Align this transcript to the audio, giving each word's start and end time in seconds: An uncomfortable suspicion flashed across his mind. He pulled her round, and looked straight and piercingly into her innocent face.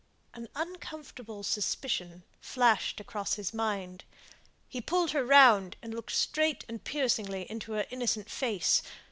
An 0.33 0.49
uncomfortable 0.55 1.43
suspicion 1.43 2.23
flashed 2.39 2.99
across 2.99 3.35
his 3.35 3.53
mind. 3.53 4.03
He 4.67 4.81
pulled 4.81 5.11
her 5.11 5.23
round, 5.23 5.77
and 5.79 5.93
looked 5.93 6.13
straight 6.13 6.65
and 6.67 6.83
piercingly 6.83 7.45
into 7.51 7.73
her 7.73 7.85
innocent 7.91 8.27
face. 8.27 8.81